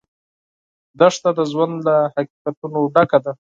دښته 0.99 1.29
د 1.37 1.39
ژوند 1.51 1.75
له 1.87 1.95
حقیقتونو 2.15 2.79
ډکه 2.95 3.19
ده. 3.25 3.31